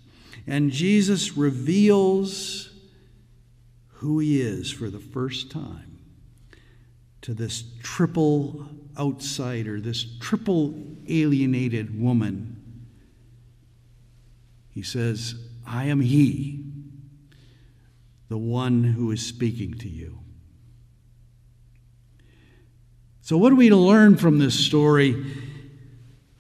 And 0.47 0.71
Jesus 0.71 1.37
reveals 1.37 2.71
who 3.95 4.19
he 4.19 4.40
is 4.40 4.71
for 4.71 4.88
the 4.88 5.00
first 5.00 5.50
time 5.50 5.99
to 7.23 7.35
this 7.35 7.64
triple 7.83 8.69
outsider, 8.99 9.80
this 9.80 10.04
triple 10.20 10.75
alienated 11.09 12.00
woman. 12.00 12.56
He 14.70 14.82
says, 14.82 15.35
I 15.66 15.87
am 15.87 16.00
he, 16.00 16.64
the 18.28 18.38
one 18.38 18.85
who 18.85 19.11
is 19.11 19.25
speaking 19.25 19.75
to 19.78 19.88
you. 19.88 20.18
So, 23.23 23.37
what 23.37 23.52
are 23.52 23.56
we 23.56 23.70
learn 23.70 24.16
from 24.16 24.38
this 24.38 24.59
story? 24.59 25.25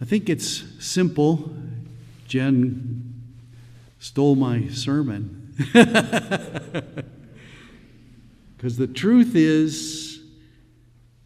I 0.00 0.04
think 0.04 0.28
it's 0.28 0.64
simple. 0.84 1.54
Jen 2.26 3.22
stole 3.98 4.34
my 4.34 4.68
sermon. 4.68 5.54
Because 8.60 8.76
the 8.76 8.86
truth 8.86 9.34
is, 9.36 10.09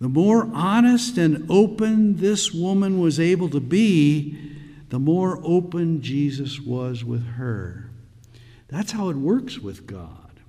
the 0.01 0.09
more 0.09 0.51
honest 0.53 1.19
and 1.19 1.47
open 1.49 2.17
this 2.17 2.53
woman 2.53 3.01
was 3.01 3.21
able 3.21 3.49
to 3.51 3.61
be, 3.61 4.39
the 4.91 4.99
more 4.99 5.41
open 5.45 6.03
Jesus 6.03 6.61
was 6.61 7.05
with 7.05 7.25
her. 7.25 7.91
That's 8.69 8.93
how 8.93 9.09
it 9.09 9.17
works 9.17 9.59
with 9.59 9.87
God. 9.87 10.41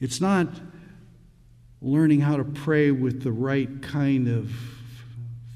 It's 0.00 0.20
not 0.20 0.48
learning 1.80 2.20
how 2.20 2.36
to 2.36 2.44
pray 2.44 2.90
with 2.90 3.22
the 3.22 3.32
right 3.32 3.82
kind 3.82 4.28
of 4.28 4.50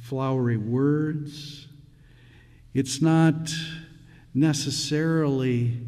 flowery 0.03 0.57
words. 0.57 1.69
It's 2.75 3.01
not 3.01 3.53
necessarily 4.35 5.79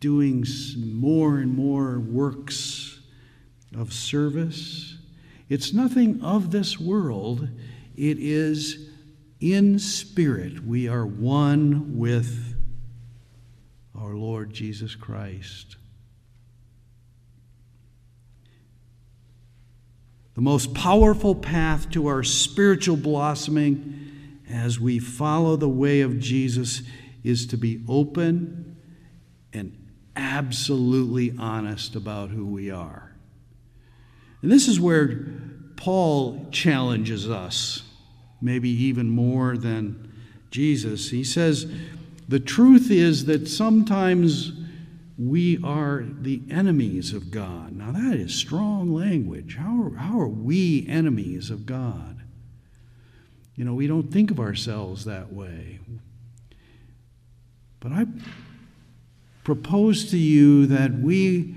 doing 0.00 0.44
more 0.76 1.38
and 1.38 1.54
more 1.54 1.98
works 1.98 2.85
of 3.74 3.92
service. 3.92 4.98
It's 5.48 5.72
nothing 5.72 6.22
of 6.22 6.50
this 6.50 6.78
world. 6.78 7.48
It 7.96 8.18
is 8.18 8.90
in 9.40 9.78
spirit. 9.78 10.64
We 10.64 10.88
are 10.88 11.06
one 11.06 11.98
with 11.98 12.54
our 13.94 14.14
Lord 14.14 14.52
Jesus 14.52 14.94
Christ. 14.94 15.76
The 20.34 20.42
most 20.42 20.74
powerful 20.74 21.34
path 21.34 21.90
to 21.90 22.08
our 22.08 22.22
spiritual 22.22 22.98
blossoming 22.98 24.40
as 24.50 24.78
we 24.78 24.98
follow 24.98 25.56
the 25.56 25.68
way 25.68 26.02
of 26.02 26.18
Jesus 26.18 26.82
is 27.24 27.46
to 27.46 27.56
be 27.56 27.82
open 27.88 28.76
and 29.52 29.76
absolutely 30.14 31.34
honest 31.38 31.96
about 31.96 32.30
who 32.30 32.46
we 32.46 32.70
are. 32.70 33.05
And 34.46 34.52
this 34.52 34.68
is 34.68 34.78
where 34.78 35.26
Paul 35.74 36.46
challenges 36.52 37.28
us, 37.28 37.82
maybe 38.40 38.68
even 38.68 39.10
more 39.10 39.56
than 39.56 40.12
Jesus. 40.52 41.10
He 41.10 41.24
says, 41.24 41.66
The 42.28 42.38
truth 42.38 42.88
is 42.92 43.24
that 43.24 43.48
sometimes 43.48 44.52
we 45.18 45.60
are 45.64 46.04
the 46.20 46.42
enemies 46.48 47.12
of 47.12 47.32
God. 47.32 47.72
Now, 47.72 47.90
that 47.90 48.14
is 48.14 48.36
strong 48.36 48.94
language. 48.94 49.56
How 49.56 49.82
are, 49.82 49.96
how 49.96 50.20
are 50.20 50.28
we 50.28 50.86
enemies 50.88 51.50
of 51.50 51.66
God? 51.66 52.22
You 53.56 53.64
know, 53.64 53.74
we 53.74 53.88
don't 53.88 54.12
think 54.12 54.30
of 54.30 54.38
ourselves 54.38 55.06
that 55.06 55.32
way. 55.32 55.80
But 57.80 57.90
I 57.90 58.06
propose 59.42 60.08
to 60.12 60.16
you 60.16 60.66
that 60.66 60.92
we 60.92 61.56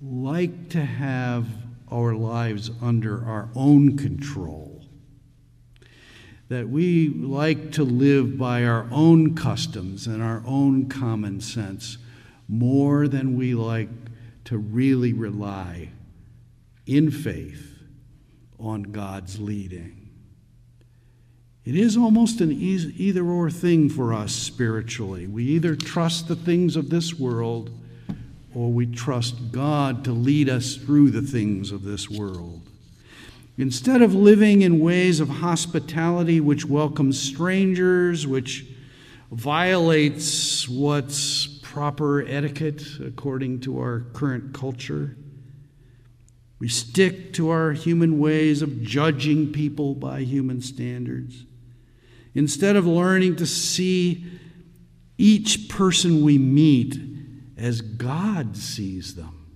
like 0.00 0.70
to 0.70 0.84
have 0.84 1.46
our 1.90 2.14
lives 2.14 2.70
under 2.80 3.24
our 3.24 3.48
own 3.54 3.96
control. 3.96 4.84
That 6.48 6.68
we 6.68 7.08
like 7.08 7.72
to 7.72 7.84
live 7.84 8.38
by 8.38 8.64
our 8.64 8.86
own 8.90 9.34
customs 9.34 10.06
and 10.06 10.22
our 10.22 10.42
own 10.46 10.88
common 10.88 11.40
sense 11.40 11.98
more 12.48 13.08
than 13.08 13.36
we 13.36 13.54
like 13.54 13.90
to 14.44 14.56
really 14.56 15.12
rely 15.12 15.90
in 16.86 17.10
faith 17.10 17.82
on 18.58 18.84
God's 18.84 19.38
leading. 19.38 20.08
It 21.66 21.76
is 21.76 21.98
almost 21.98 22.40
an 22.40 22.50
either 22.50 23.26
or 23.26 23.50
thing 23.50 23.90
for 23.90 24.14
us 24.14 24.32
spiritually. 24.32 25.26
We 25.26 25.44
either 25.44 25.76
trust 25.76 26.28
the 26.28 26.36
things 26.36 26.76
of 26.76 26.88
this 26.88 27.12
world 27.12 27.70
or 28.58 28.72
we 28.72 28.86
trust 28.86 29.52
God 29.52 30.02
to 30.02 30.10
lead 30.10 30.48
us 30.48 30.74
through 30.74 31.10
the 31.12 31.22
things 31.22 31.70
of 31.70 31.84
this 31.84 32.10
world. 32.10 32.60
Instead 33.56 34.02
of 34.02 34.16
living 34.16 34.62
in 34.62 34.80
ways 34.80 35.20
of 35.20 35.28
hospitality 35.28 36.40
which 36.40 36.64
welcomes 36.64 37.20
strangers, 37.20 38.26
which 38.26 38.66
violates 39.30 40.68
what's 40.68 41.46
proper 41.62 42.26
etiquette 42.26 42.82
according 43.00 43.60
to 43.60 43.78
our 43.78 44.00
current 44.12 44.52
culture. 44.52 45.16
We 46.58 46.66
stick 46.66 47.32
to 47.34 47.50
our 47.50 47.70
human 47.70 48.18
ways 48.18 48.60
of 48.60 48.82
judging 48.82 49.52
people 49.52 49.94
by 49.94 50.22
human 50.22 50.62
standards. 50.62 51.44
Instead 52.34 52.74
of 52.74 52.88
learning 52.88 53.36
to 53.36 53.46
see 53.46 54.24
each 55.16 55.68
person 55.68 56.24
we 56.24 56.38
meet 56.38 57.17
as 57.58 57.80
God 57.80 58.56
sees 58.56 59.14
them, 59.14 59.46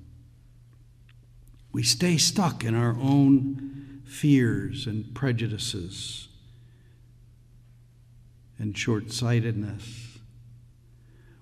we 1.73 1.83
stay 1.83 2.19
stuck 2.19 2.65
in 2.65 2.75
our 2.75 2.97
own 3.01 4.03
fears 4.05 4.87
and 4.87 5.15
prejudices 5.15 6.29
and 8.59 8.77
short 8.77 9.11
sightedness. 9.11 10.19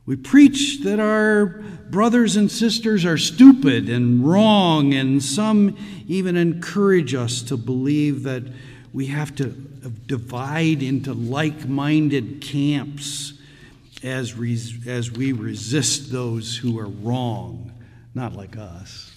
We 0.07 0.16
preach 0.16 0.81
that 0.85 0.99
our 1.01 1.46
brothers 1.90 2.37
and 2.37 2.51
sisters 2.51 3.05
are 3.05 3.18
stupid 3.18 3.88
and 3.88 4.27
wrong, 4.27 4.94
and 4.94 5.23
some 5.23 5.77
even 6.07 6.37
encourage 6.37 7.14
us 7.14 7.42
to 7.42 7.57
believe 7.57 8.23
that 8.25 8.42
we 8.92 9.07
have 9.07 9.35
to 9.37 9.46
divide 9.46 10.83
into 10.83 11.12
like 11.12 11.68
minded 11.68 12.40
camps 12.40 13.35
as, 14.02 14.34
res- 14.34 14.86
as 14.86 15.10
we 15.10 15.32
resist 15.32 16.10
those 16.10 16.56
who 16.56 16.78
are 16.78 16.88
wrong, 16.88 17.72
not 18.14 18.34
like 18.34 18.56
us. 18.56 19.12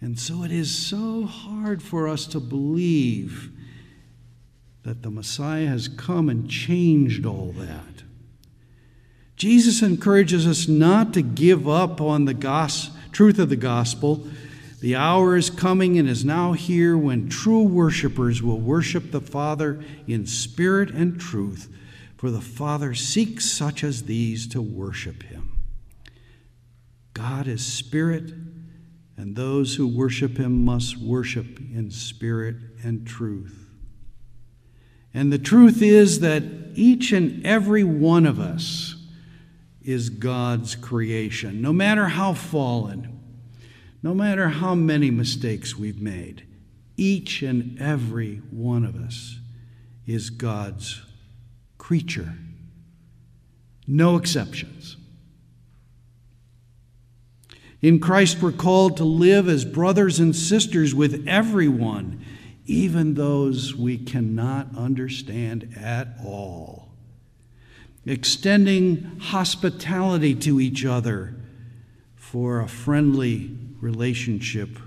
And 0.00 0.18
so 0.18 0.42
it 0.42 0.50
is 0.50 0.76
so 0.76 1.24
hard 1.24 1.80
for 1.80 2.08
us 2.08 2.26
to 2.26 2.40
believe 2.40 3.50
that 4.82 5.02
the 5.02 5.10
Messiah 5.10 5.68
has 5.68 5.86
come 5.86 6.28
and 6.28 6.50
changed 6.50 7.24
all 7.24 7.52
that. 7.56 8.02
Jesus 9.36 9.80
encourages 9.80 10.46
us 10.46 10.66
not 10.66 11.14
to 11.14 11.22
give 11.22 11.68
up 11.68 12.00
on 12.00 12.24
the 12.24 12.34
gos- 12.34 12.90
truth 13.12 13.38
of 13.38 13.48
the 13.48 13.56
gospel. 13.56 14.26
The 14.82 14.96
hour 14.96 15.36
is 15.36 15.48
coming 15.48 15.96
and 15.96 16.08
is 16.08 16.24
now 16.24 16.54
here 16.54 16.98
when 16.98 17.28
true 17.28 17.62
worshipers 17.62 18.42
will 18.42 18.58
worship 18.58 19.12
the 19.12 19.20
Father 19.20 19.80
in 20.08 20.26
spirit 20.26 20.90
and 20.90 21.20
truth, 21.20 21.72
for 22.16 22.32
the 22.32 22.40
Father 22.40 22.92
seeks 22.92 23.44
such 23.44 23.84
as 23.84 24.02
these 24.02 24.48
to 24.48 24.60
worship 24.60 25.22
him. 25.22 25.62
God 27.14 27.46
is 27.46 27.64
spirit, 27.64 28.32
and 29.16 29.36
those 29.36 29.76
who 29.76 29.86
worship 29.86 30.36
him 30.36 30.64
must 30.64 30.96
worship 30.96 31.60
in 31.60 31.92
spirit 31.92 32.56
and 32.82 33.06
truth. 33.06 33.70
And 35.14 35.32
the 35.32 35.38
truth 35.38 35.80
is 35.80 36.18
that 36.20 36.42
each 36.74 37.12
and 37.12 37.46
every 37.46 37.84
one 37.84 38.26
of 38.26 38.40
us 38.40 38.96
is 39.80 40.10
God's 40.10 40.74
creation, 40.74 41.62
no 41.62 41.72
matter 41.72 42.08
how 42.08 42.34
fallen, 42.34 43.11
no 44.02 44.14
matter 44.14 44.48
how 44.48 44.74
many 44.74 45.10
mistakes 45.10 45.76
we've 45.76 46.00
made. 46.00 46.46
Each 46.96 47.42
and 47.42 47.80
every 47.80 48.36
one 48.50 48.84
of 48.84 48.96
us 48.96 49.38
is 50.06 50.30
God's 50.30 51.02
creature. 51.78 52.34
No 53.86 54.16
exceptions. 54.16 54.96
In 57.80 57.98
Christ, 57.98 58.40
we're 58.40 58.52
called 58.52 58.96
to 58.98 59.04
live 59.04 59.48
as 59.48 59.64
brothers 59.64 60.20
and 60.20 60.34
sisters 60.36 60.94
with 60.94 61.26
everyone 61.26 62.24
even 62.64 63.14
those 63.14 63.74
we 63.74 63.98
cannot 63.98 64.68
understand 64.76 65.74
at 65.76 66.08
all. 66.24 66.88
extending 68.04 69.16
hospitality 69.20 70.34
to 70.34 70.58
each 70.58 70.84
other 70.84 71.36
for 72.16 72.60
a 72.60 72.66
friendly 72.68 73.56
relationship 73.82 74.78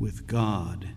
with 0.00 0.26
God. 0.26 0.88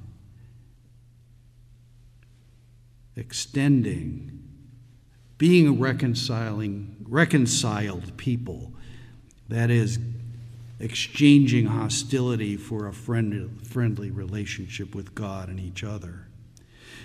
Extending, 3.15 4.41
being 5.37 5.67
a 5.67 5.71
reconciling, 5.71 7.05
reconciled 7.07 8.17
people. 8.17 8.73
That 9.47 9.69
is, 9.69 9.99
exchanging 10.79 11.67
hostility 11.67 12.57
for 12.57 12.87
a 12.87 12.93
friendly, 12.93 13.49
friendly 13.63 14.11
relationship 14.11 14.93
with 14.93 15.15
God 15.15 15.49
and 15.49 15.59
each 15.59 15.83
other. 15.83 16.27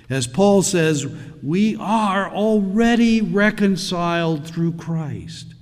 As 0.09 0.27
Paul 0.27 0.63
says, 0.63 1.07
we 1.43 1.77
are 1.77 2.29
already 2.29 3.21
reconciled 3.21 4.47
through 4.47 4.73
Christ. 4.73 5.55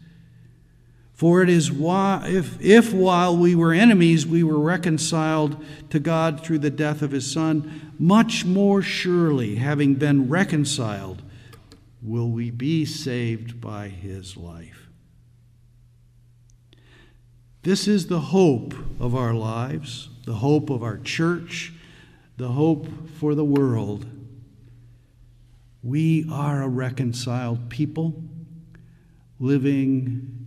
For 1.18 1.42
it 1.42 1.48
is 1.48 1.72
why, 1.72 2.28
if, 2.28 2.60
if 2.60 2.94
while 2.94 3.36
we 3.36 3.56
were 3.56 3.72
enemies 3.72 4.24
we 4.24 4.44
were 4.44 4.60
reconciled 4.60 5.60
to 5.90 5.98
God 5.98 6.44
through 6.44 6.60
the 6.60 6.70
death 6.70 7.02
of 7.02 7.10
his 7.10 7.28
Son, 7.28 7.92
much 7.98 8.44
more 8.44 8.82
surely, 8.82 9.56
having 9.56 9.96
been 9.96 10.28
reconciled, 10.28 11.22
will 12.00 12.30
we 12.30 12.52
be 12.52 12.84
saved 12.84 13.60
by 13.60 13.88
his 13.88 14.36
life. 14.36 14.88
This 17.64 17.88
is 17.88 18.06
the 18.06 18.20
hope 18.20 18.72
of 19.00 19.16
our 19.16 19.34
lives, 19.34 20.10
the 20.24 20.34
hope 20.34 20.70
of 20.70 20.84
our 20.84 20.98
church, 20.98 21.72
the 22.36 22.52
hope 22.52 22.86
for 23.18 23.34
the 23.34 23.44
world. 23.44 24.06
We 25.82 26.28
are 26.30 26.62
a 26.62 26.68
reconciled 26.68 27.70
people 27.70 28.22
living 29.40 30.37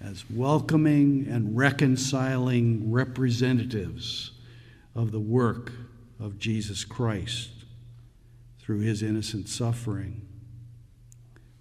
as 0.00 0.24
welcoming 0.30 1.26
and 1.28 1.56
reconciling 1.56 2.90
representatives 2.90 4.32
of 4.94 5.12
the 5.12 5.20
work 5.20 5.72
of 6.18 6.38
Jesus 6.38 6.84
Christ 6.84 7.50
through 8.58 8.80
his 8.80 9.02
innocent 9.02 9.48
suffering. 9.48 10.26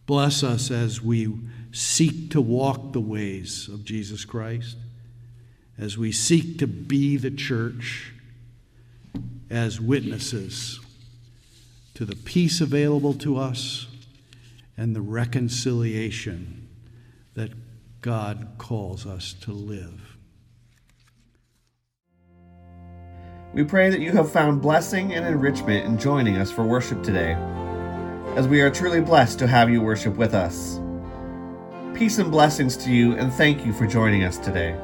Bless 0.05 0.41
us 0.41 0.71
as 0.71 1.01
we 1.01 1.37
seek 1.71 2.31
to 2.31 2.41
walk 2.41 2.93
the 2.93 3.01
ways 3.01 3.67
of 3.67 3.83
Jesus 3.83 4.25
Christ, 4.25 4.77
as 5.77 5.97
we 5.97 6.11
seek 6.11 6.57
to 6.59 6.67
be 6.67 7.17
the 7.17 7.31
church 7.31 8.13
as 9.49 9.81
witnesses 9.81 10.79
to 11.93 12.05
the 12.05 12.15
peace 12.15 12.61
available 12.61 13.13
to 13.15 13.37
us 13.37 13.87
and 14.77 14.95
the 14.95 15.01
reconciliation 15.01 16.68
God 18.01 18.47
calls 18.57 19.05
us 19.05 19.33
to 19.41 19.51
live. 19.51 20.15
We 23.53 23.65
pray 23.65 23.89
that 23.89 23.99
you 23.99 24.13
have 24.13 24.31
found 24.31 24.61
blessing 24.61 25.13
and 25.13 25.25
enrichment 25.25 25.85
in 25.85 25.97
joining 25.97 26.37
us 26.37 26.49
for 26.49 26.63
worship 26.63 27.03
today, 27.03 27.33
as 28.37 28.47
we 28.47 28.61
are 28.61 28.69
truly 28.69 29.01
blessed 29.01 29.37
to 29.39 29.47
have 29.47 29.69
you 29.69 29.81
worship 29.81 30.15
with 30.15 30.33
us. 30.33 30.79
Peace 31.93 32.19
and 32.19 32.31
blessings 32.31 32.77
to 32.77 32.89
you, 32.89 33.15
and 33.15 33.33
thank 33.33 33.65
you 33.65 33.73
for 33.73 33.85
joining 33.85 34.23
us 34.23 34.37
today. 34.37 34.79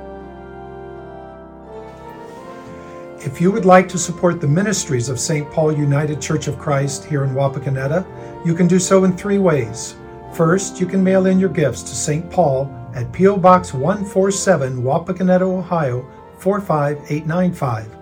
If 3.20 3.40
you 3.40 3.50
would 3.50 3.66
like 3.66 3.88
to 3.90 3.98
support 3.98 4.42
the 4.42 4.48
ministries 4.48 5.08
of 5.08 5.22
St. 5.22 5.50
Paul 5.52 5.72
United 5.72 6.22
Church 6.22 6.50
of 6.50 6.60
Christ 6.60 7.06
here 7.06 7.24
in 7.24 7.30
Wapakoneta, 7.30 8.46
you 8.46 8.54
can 8.54 8.68
do 8.68 8.78
so 8.78 9.06
in 9.06 9.16
three 9.16 9.38
ways. 9.38 9.96
First, 10.34 10.82
you 10.82 10.86
can 10.86 11.02
mail 11.02 11.28
in 11.28 11.40
your 11.40 11.48
gifts 11.48 11.82
to 11.84 11.96
St. 11.96 12.30
Paul 12.30 12.82
at 12.96 13.12
P.O. 13.12 13.38
Box 13.38 13.74
147, 13.74 14.82
Wapakoneta, 14.82 15.42
Ohio 15.42 16.10
45895. 16.40 17.96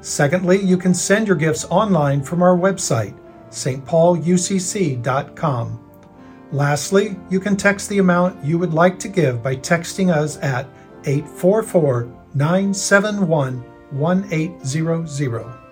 Secondly, 0.00 0.60
you 0.60 0.76
can 0.76 0.92
send 0.92 1.26
your 1.26 1.36
gifts 1.36 1.64
online 1.70 2.22
from 2.22 2.42
our 2.42 2.56
website, 2.56 3.18
stpaulucc.com. 3.50 5.80
Lastly, 6.52 7.16
you 7.30 7.40
can 7.40 7.56
text 7.56 7.88
the 7.88 7.98
amount 7.98 8.44
you 8.44 8.58
would 8.58 8.74
like 8.74 8.98
to 8.98 9.08
give 9.08 9.42
by 9.42 9.56
texting 9.56 10.14
us 10.14 10.36
at 10.42 10.66
844 11.06 12.02
971 12.34 13.64
1800. 13.90 15.64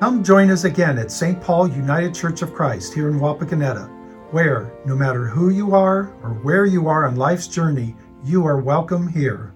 Come 0.00 0.22
join 0.22 0.50
us 0.50 0.64
again 0.64 0.98
at 0.98 1.10
St. 1.10 1.40
Paul 1.40 1.68
United 1.68 2.14
Church 2.14 2.42
of 2.42 2.52
Christ 2.52 2.92
here 2.92 3.08
in 3.08 3.18
Wapakoneta, 3.18 3.88
where, 4.30 4.72
no 4.84 4.94
matter 4.94 5.26
who 5.26 5.50
you 5.50 5.74
are 5.74 6.12
or 6.22 6.30
where 6.42 6.66
you 6.66 6.88
are 6.88 7.06
on 7.06 7.16
life's 7.16 7.48
journey, 7.48 7.96
you 8.24 8.46
are 8.46 8.60
welcome 8.60 9.08
here. 9.08 9.55